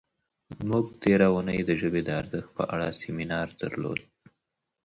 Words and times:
موږ 0.69 0.85
تېره 1.01 1.27
اونۍ 1.33 1.59
د 1.65 1.71
ژبې 1.81 2.01
د 2.05 2.09
ارزښت 2.21 2.51
په 2.57 2.63
اړه 2.73 2.87
سیمینار 3.01 3.47
درلود. 3.61 3.99